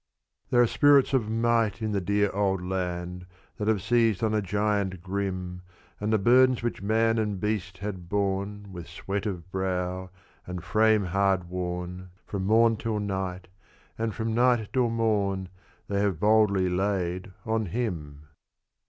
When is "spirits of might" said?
0.65-1.79